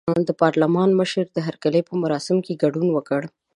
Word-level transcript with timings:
د 0.27 0.31
پارلمان 0.41 0.89
مشر 0.99 1.25
د 1.31 1.37
هرکلي 1.47 1.81
په 1.85 1.93
مراسمو 2.03 2.43
کې 2.45 2.59
ګډون 2.63 2.87
وکړ. 2.93 3.21